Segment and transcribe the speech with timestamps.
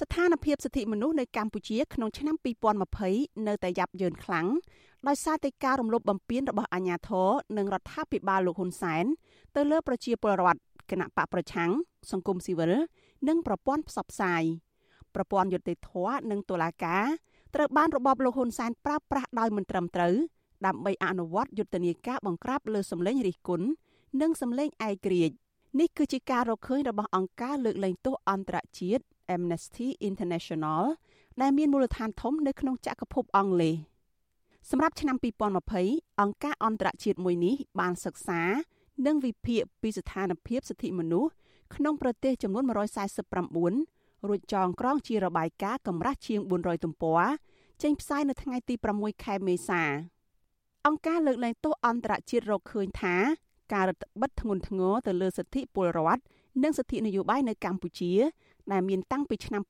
[0.00, 2.36] ស្ថានភាពសិទ្ធិមនុស្សនៅកម្ពុជាក្នុងឆ្នាំ
[2.90, 4.46] 2020នៅតែយ៉ាប់យ៉ឺនខ្លាំង
[5.08, 9.04] ដោយសារតែការរំលោភបំពានរបស់អាជ្ញាធរនិងរដ្ឋាភិបាលលោកហ៊ុនសែន
[9.56, 11.70] ទៅលើប្រជាពលរដ្ឋគណៈបកប្រឆាំង
[12.10, 12.72] សង្គមស៊ីវិល
[13.28, 14.42] និងប្រព័ន្ធផ្សព្វផ្សាយ
[15.14, 17.04] ប្រព័ន្ធយុត្តិធម៌និងតុលាការ
[17.54, 20.14] ត្រូវបានរបបលោកហ៊ុនសែនប្រើប្រាស់ដោយមិនត្រឹមត្រូវ
[20.66, 23.66] ដើម្បីអនុវត្តយុទ្ធនាការបង្ក្រាបលើសម្លេងរិះគន់
[24.20, 25.34] និងសម្លេងឯករាជ្យ
[25.80, 30.84] នេះគឺជាការរកឃើញរបស់អង្គការលើកលែងទោសអន្តរជាតិ Amnesty International
[31.40, 33.76] ដែលមានមូលដ្ឋានធំនៅក្នុងចក្រភពអង់គ្លេស
[34.70, 35.16] សម្រាប់ឆ្នាំ
[35.68, 38.42] 2020អង្គការអន្តរជាតិមួយនេះបានសិក្សា
[39.06, 41.30] និងវិភាគពីស្ថានភាពសិទ្ធិមនុស្ស
[41.74, 42.64] ក្នុងប្រទេសចំនួន
[43.66, 47.22] 149រួចចងក្រងជារបាយការណ៍កម្រាស់ជាង400ទំព័រ
[47.82, 49.82] ចេញផ្សាយនៅថ្ងៃទី6ខែមេសា
[50.86, 53.16] អង្គការលើកលែងទោសអន្តរជាតិរកឃើញថា
[53.74, 56.22] ការរដ្ឋបិទធ្ងន់ធ្ងរទៅលើសិទ្ធិពលរដ្ឋ
[56.62, 58.12] និងសិទ្ធិនយោបាយនៅកម្ពុជា
[58.72, 59.62] ដែលមានតាំងពីឆ្នាំ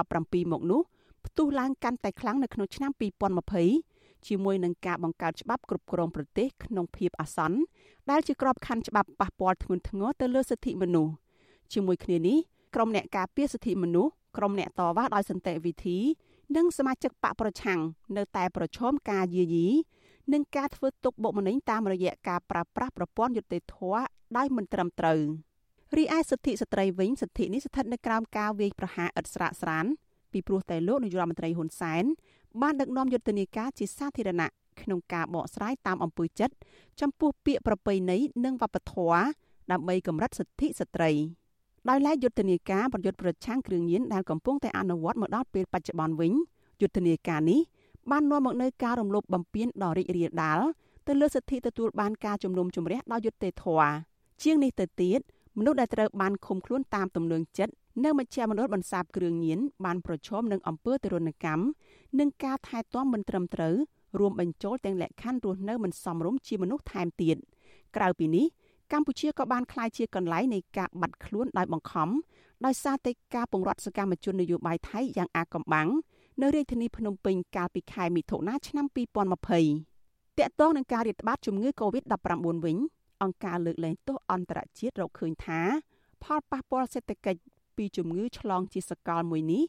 [0.00, 0.80] 2017មកនោះ
[1.26, 2.90] ផ្ទុះឡើងកាន់តែខ្លាំងនៅក្នុងឆ្នាំ
[3.58, 7.58] 2020ជាមួយនឹងការបង្កើតច្បាប់គ្រប់គ្រងប្រទេសក្នុងភាពអាសន្ន
[8.10, 11.12] ដែលជាក្របខ័ណ្ឌច្បាប់ប៉ះពាល់ធ្ងន់ធ្ងរទៅលើសិទ្ធិមនុស្ស
[11.72, 12.38] ជាមួយគ្នានេះ
[12.74, 15.98] ក្រុមអ្នកការពារសិទ្ធិមនុស្សក្រុមអ្នកតវ៉ាដោយសន្តិវិធី
[16.56, 17.80] និងសមាជិកបកប្រឆាំង
[18.16, 19.68] នៅតែប្រឈមការយាយី
[20.32, 24.00] និងការធ្វើទុកបុកម្នេញតាមរយៈការប្រើប្រាស់ប្រព័ន្ធយុត្តិធម៌
[24.36, 25.20] ដោយមិនត្រឹមត្រូវ
[25.94, 29.86] រីឯសិទ្ធិស្ត្រីវិញសិទ្ធិនេះស្ថិតនៅក្រោមការវាយប្រហារឥតស្រាកស្រាន
[30.32, 32.04] ពីព្រោះតែលោកនាយរដ្ឋមន្ត្រីហ៊ុនសែន
[32.62, 34.48] បានដឹកនាំយុទ្ធនាការជាសាធារណៈ
[34.80, 36.54] ក្នុងការបកស្រាយតាមអំពើចិត្ត
[37.00, 39.20] ចំពោះពាក្យប្រពៃណីនិងវប្បធម៌
[39.72, 41.10] ដើម្បីកម្រិតសិទ្ធិស្ត្រី
[41.88, 46.32] ដោយឡែកយុទ្ធនាការប្រយុទ្ធប្រឆាំងគ្រឿងញៀនដែលកំពុងតែអនុវត្តមកដល់ពេលបច្ចុប្បន្នវិញ
[46.80, 47.60] យុទ្ធនាការនេះ
[48.10, 50.60] បាននាំមកនូវការរំលោភបំពានដ៏រីករាលដាល
[51.06, 53.90] ទៅលើសិទ្ធិទទួលបានការជំនុំជម្រះដោយយុត្តិធម៌
[54.42, 55.20] ជាងនេះទៅទៀត
[55.58, 57.72] មនុស្សដែលត្រូវបានឃុំខ្លួនតាមទំនឹងចិត្ត
[58.04, 61.62] នៅមជ្ឈមណ្ឌលបន្សាបគ្រឿងញៀនបានប្រឈមនឹងអំពើទរណកម្ម
[62.18, 63.74] និងការថែទាំមិនត្រឹមត្រូវ
[64.18, 67.36] រួមបញ្ចូលទាំងលក្ខខណ្ឌរស់នៅមិនសមរម្យជាមនុស្សថែមទៀត
[67.96, 68.46] ក្រៅពីនេះ
[68.92, 72.08] កម្ពុជាក៏បានក្លាយជាកន្លែងនៃការបាត់ខ្លួនដោយបង្ខំ
[72.64, 75.88] ដោយសារតែការពង្រត់សកម្មជននយោបាយថៃយ៉ាងអាកំបាំង
[76.42, 82.76] នៅរាជធានីភ្នំពេញកាលពីខែមិថុនាឆ្នាំ2020តាក់ទងនឹងការរាតត្បាតជំងឺ Covid-19 វិញ
[83.22, 85.60] អង្គការលើកលែងទោសអន្តរជាតិរកឃើញថា
[86.22, 87.40] ផលប៉ះពាល់សេដ្ឋកិច្ច
[87.76, 89.64] ពីជំងឺឆ្លងជាសកលមួយនេះ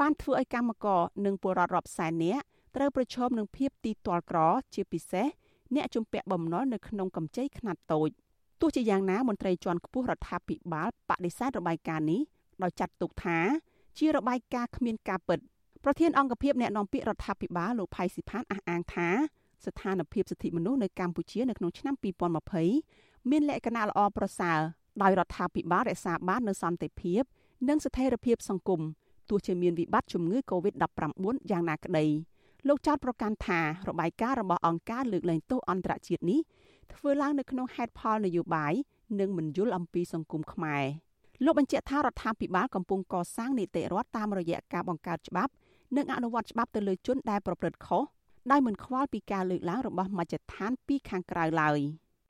[0.00, 2.44] បានធ្វើឲ្យកម្មករនិងពលរដ្ឋរាប់សែននាក់
[2.76, 4.38] ត្រូវប្រឈមនឹងភាពទីទាល់ក្រ
[4.74, 5.26] ជាពិសេស
[5.74, 8.08] អ្នកជំពាក់បំណុលនៅក្នុងកម្ចីខ្នាតតូច
[8.60, 12.20] ទោះជាយ៉ាងណាមន្ត្រីជាន់ខ្ពស់រដ្ឋាភិបាលបដិសេធរបាយការណ៍នេះ
[12.62, 13.38] ដោយចាត់ទុកថា
[13.98, 15.38] ជារបាយការណ៍គ្មានការពិត
[15.84, 19.08] ប្រធានអង្គភិបអ្នកនាំពាក្យរដ្ឋាភិបាលលោកផៃស៊ីផានអះអាងថា
[19.66, 21.94] ស្ថានភាពសិទ្ធិមនុស្សនៅកម្ពុជានៅក្នុងឆ្នាំ
[22.62, 24.58] 2020មានលក្ខណៈល្អប្រសើរ
[25.02, 27.22] ដោយរដ្ឋាភិបាលរក្សាបាននូវសន្តិភាព
[27.68, 28.80] និងស្ថិរភាពសង្គម
[29.30, 32.06] ទោះជាមានវិបត្តិជំងឺ Covid-19 យ៉ាងណាក្តី
[32.68, 36.40] លោកចោទប្រកាន់ថារបាយការណ៍របស់អង្គការលើកលែងទោសអន្តរជាតិនេះ
[36.94, 38.72] ធ្វើឡើងនៅក្នុងហេតុផលនយោបាយ
[39.20, 40.84] និងមិនយល់អំពីសង្គមខ្មែរ
[41.44, 45.52] លោកបញ្ជាក់ថារដ្ឋាភិបាលកំពុងកសាងនីតិរដ្ឋតាមរយៈការបង្កើតច្បាប់
[45.96, 48.02] និងអនុវត្តច្បាប់ទៅលើជនដែលប្រព្រឹត្តខុស
[48.50, 51.80] ដោយមិនខ្វល់ពីការលើកឡើងរបស់មជ្ឈដ្ឋានពីខាងក្រៅឡើយ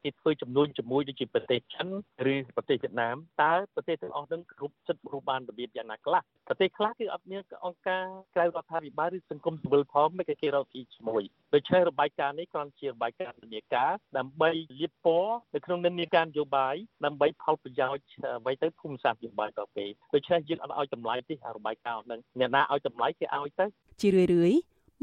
[0.05, 1.87] គេធ្វើចំនួនជាមួយដូចជាប្រទេសចិន
[2.33, 11.23] ឬប្រទេសវៀតណាមតើប្រទេសទាំងអស់នឹងគ្រប់សិទ្ធិគ្រប់បានរបៀបយ៉ាងណាខ្លះប្រទេសខ្លះគឺអត់មានអង្គការក្រៅរដ្ឋាភិបាលឬសង្គមស៊ីវិលផងមិនគេរកទីជាមួយ
[11.55, 14.51] ដូច្នេះរបាយការណ៍នេះគ្រាន់ជារបាយការណ៍និយាការដើម្បី
[14.81, 16.75] លាបពណ៌នៅក្នុងនិន្នាការនយោបាយ
[17.05, 18.05] ដើម្បីផលប្រយោជន៍
[18.41, 23.67] អ្វីទៅភូមិសាស្ត្រនយោបាយតទៅដូច្នេះយើងអត់ឲ្យតម្លៃទេរបាយការណ៍ហ្នឹងអ្នកណាឲ្យតម្លៃគេឲ្យទៅ
[24.01, 24.55] ជារឿយរឿយ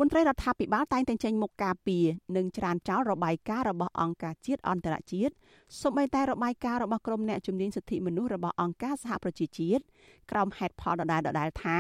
[0.02, 1.98] មន្ត្រីរដ្ឋាភិបាលតែងតែចេញមុខការពី
[2.36, 5.34] និងច្រានចោលរបាយការណ៍របស់អង្គការជាតិអន្តរជាតិ
[5.82, 9.84] សូម្បីតែរបាយការណ៍របស់ក្រុមអ្នកជំនាញសិទ្ធិមនុស្សរបស់អង្គការសហប្រជាជាតិ
[10.32, 11.78] ក្រោមហេតុផលដដែលដដែលថា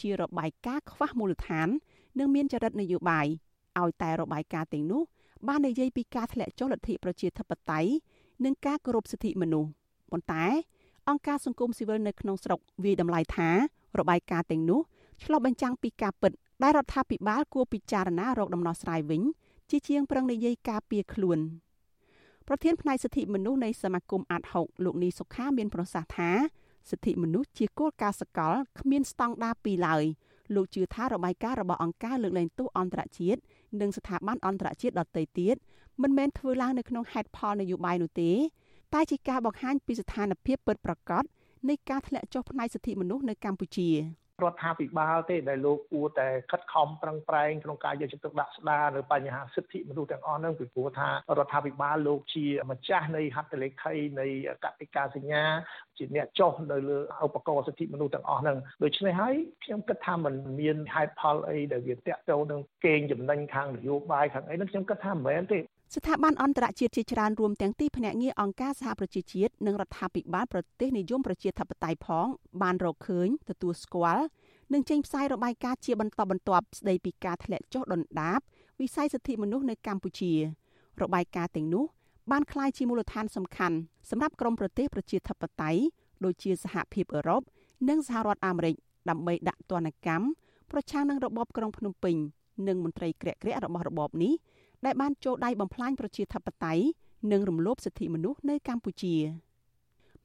[0.00, 1.68] ជារបាយការណ៍ខ្វះមូលដ្ឋាន
[2.18, 3.26] និងមានចរិតនយោបាយ
[3.80, 5.02] ឲ្យតែរបាយការណ៍ទាំងនោះ
[5.48, 7.90] បាននិយាយពីការធ្លាក់ចុះលទ្ធិប្រជាធិបតេយ្យ
[8.44, 9.70] និងការគោរពសិទ្ធិមនុស្ស
[10.10, 10.44] ប៉ុន្តែ
[11.08, 13.50] អង្គការសង្គមស៊ីវិលនៅក្នុងស្រុកវាយតម្លៃថា
[13.98, 14.80] របាយការណ៍ទាំងនោះ
[15.24, 19.22] ឆ្លុះបញ្ចាំងពីការពិត ដែលរដ្ឋាភិបាលគួរពិចារណារកដំណោះស្រាយវិញ
[19.70, 21.38] ជាជាងប្រឹងនិយាយការពារខ្លួន
[22.48, 26.30] ប្រធានផ្នែកសិទ្ធិមនុស្សនៃសមាគមអាត់ហុកលោកនីសុខាមានប្រសាសន៍ថា
[26.90, 30.04] សិទ្ធិមនុស្សជាគោលការណ៍សកលគ្មានស្តង់ដារពីរឡើយ
[30.54, 33.40] លោកជឿថារបាយការណ៍របស់អង្គការលើកលែងទោសអន្តរជាតិ
[33.80, 35.56] និងស្ថាប័នអន្តរជាតិដទៃទៀត
[36.02, 38.30] មិនមែនធ្វើឡើងនៅក្នុងហេតុផលនយោបាយនោះទេ
[38.94, 41.24] តែជាការបង្ហាញពីស្ថានភាពពិតប្រាកដ
[41.68, 43.88] នៃការធ្លាក់ចុះផ្នែកសិទ្ធិមនុស្សនៅកម្ពុជា
[44.44, 54.26] រដ្ឋាភិបាលទេដែលលោកគួរតែខិតខំប្រឹងប្រែងក្នុងការយកចិត្តទុកដាក់ស្ដារនៅបញ្ហាសិទ្ធិមនុស្សទាំងអស់ហ្នឹងពីព្រោះថារដ្ឋាភិបាលលោកជាម្ចាស់នៃហត្ថលេខីនៃ
[54.64, 55.44] កតិកាសញ្ញា
[55.98, 59.34] ជាអ្នកចុះនៅលើឧបករណ៍សិទ្ធិមនុស្សទាំងអស់ហ្នឹងដូច្នេះហើយ
[59.64, 65.58] ខ្ញុំគិតថាมันមានហេតុផលអីដែលវាតាក់ទងនឹងកេងចំណេញខាងនយោបាយខាងអីហ្នឹងខ្ញុំគិតថាមិនមែនទេ
[65.94, 72.26] ស្ថាប័នអន្តរជាតិជាច្រើនរួមទាំងទីភ្នាក់ងារអង្គការសហប្រជាជាតិនិងរដ្ឋាភិបាលប្រទេសនិយមប្រជាធិបតេយ្យផង
[72.62, 74.24] បានរកឃើញទទួលស្គាល់
[74.72, 78.40] និងចេញផ្សាយរបាយការណ៍ជាបន្តបន្ទាប់ស្ដីពីការធ្លាក់ចុះដុនដាប
[78.80, 80.32] វិស័យសិទ្ធិមនុស្សនៅកម្ពុជា
[81.02, 81.84] របាយការណ៍ទាំងនោះ
[82.30, 83.76] បានក្លាយជាមូលដ្ឋានសំខាន់
[84.10, 85.80] សម្រាប់ក្រមប្រទេសប្រជាធិបតេយ្យ
[86.24, 87.42] ដូចជាសហភាពអឺរ៉ុប
[87.88, 88.74] និងសហរដ្ឋអាមេរិក
[89.10, 90.26] ដើម្បីដាក់ទណ្ឌកម្ម
[90.70, 92.16] ប្រឆាំងនឹងរបបក្រុងភ្នំពេញ
[92.68, 94.32] និងមន្ត្រីក្រាក់ក្រាក់របស់របបនេះ
[94.84, 96.84] ដែលបានចូលដៃបំផ្លាញប្រជាធិបតេយ្យ
[97.32, 99.14] និងរំលោភសិទ្ធិមនុស្សនៅកម្ពុជា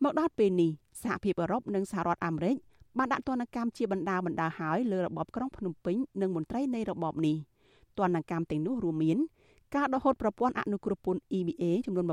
[0.04, 0.72] មកដល់ពេលនេះ
[1.04, 2.56] សហភាពអឺរ៉ុបនិងសហរដ្ឋអាមេរិក
[2.98, 7.38] បានដាក់ទណ្ឌកម្មជាបណ្ដាបណ្ដាហើយលើរបបក្រុងភ្នំពេញនិងមន្ត្រីនៃរបបនេះ
[7.98, 9.18] ទណ្ឌកម្មទាំងនោះរួមមាន
[9.76, 12.06] ការដកហូតប្រព័ន្ធអនុគ្រោះពន្ធ EBA ចំនួន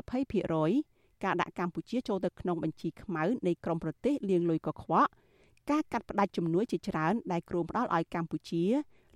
[0.59, 5.09] 20%ការដាក់កម្ពុជាចូលទៅក្នុងបញ្ជីខ្មៅនៃក្រមប្រទេសលាងលុយកខ្វក់
[5.71, 8.63] ការកាត់ផ្តាច់ជំនួយជាច្រើនដែលគ្រោងផ្ដាល់ឲ្យកម្ពុជា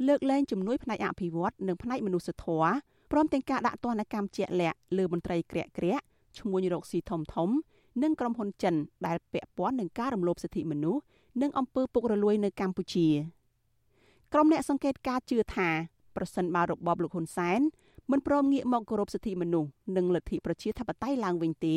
[0.07, 2.71] លើកលែងជំនួយផ្នែកអភិវឌ្ឍនិងផ្នែកមនុស្សធម៌
[3.11, 6.03] ព្រមទាំងការដាក់ទណ្ឌកម្មជាក់លាក់លើមន្ត្រីក្រាក់ក្រាក់
[6.37, 7.49] ឈ្មួញរកស៊ីធំធំ
[8.03, 8.75] និងក្រុមហ៊ុនចិន
[9.07, 11.01] ដែលពាក់ព័ន្ធនឹងការរំលោភសិទ្ធិមនុស្ស
[11.41, 13.07] និងអំពើពុករលួយនៅកម្ពុជា
[14.33, 15.69] ក្រុមអ្នកសង្កេតការជឿថា
[16.15, 17.59] ប្រសិនបើរបបលោកហ៊ុនសែន
[18.11, 21.75] មិនព្រមងាកមកគោរពសិទ្ធិមនុស្សនិងលទ្ធិប្រជាធិបតេយ្យឡើងវិញទេ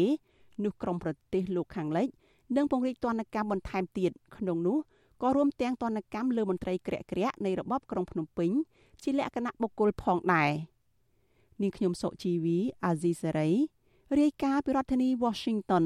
[0.65, 2.09] នោះក្រមប្រទេសលោកខាងលិច
[2.57, 4.79] នឹងពង្រីកទណ្ឌកម្មបន្ថែមទៀតក្នុងនោះ
[5.23, 8.51] ក៏រួមទាំងទណ្ឌកម្មលើមន្ត្រីក្រាក់ក្រាក់នៃរបបក្រុងភ្នំពេញ
[9.03, 10.51] ជាលក្ខណៈបុគ្គលផងដែរ
[11.63, 13.51] នាងខ្ញុំសុជីវីអាស៊ីសេរី
[14.19, 15.85] រាយការណ៍ពីរដ្ឋធានី Washington